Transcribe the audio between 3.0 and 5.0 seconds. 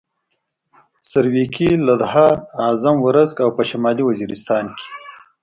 ورسک او په شمالي وزیرستان کې.